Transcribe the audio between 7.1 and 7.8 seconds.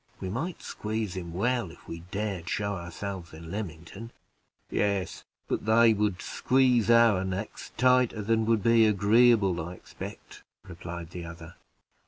necks